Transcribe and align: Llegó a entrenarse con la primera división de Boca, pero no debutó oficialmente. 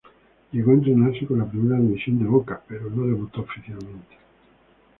Llegó 0.51 0.71
a 0.71 0.73
entrenarse 0.73 1.27
con 1.27 1.37
la 1.37 1.45
primera 1.45 1.79
división 1.79 2.17
de 2.17 2.25
Boca, 2.25 2.59
pero 2.67 2.89
no 2.89 3.05
debutó 3.05 3.41
oficialmente. 3.41 4.17